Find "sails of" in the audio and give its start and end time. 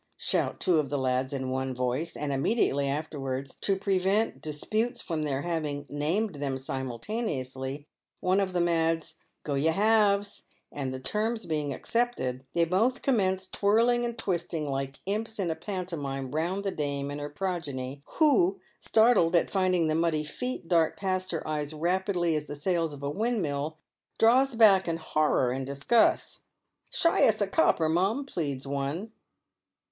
22.55-23.03